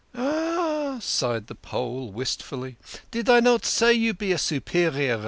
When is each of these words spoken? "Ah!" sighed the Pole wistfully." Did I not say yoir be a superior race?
"Ah!" 0.15 0.97
sighed 1.03 1.45
the 1.45 1.53
Pole 1.53 2.11
wistfully." 2.11 2.75
Did 3.11 3.29
I 3.29 3.39
not 3.39 3.65
say 3.65 3.93
yoir 3.93 4.15
be 4.15 4.31
a 4.31 4.39
superior 4.39 5.17
race? 5.17 5.19